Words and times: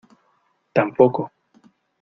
tampoco. 0.73 1.29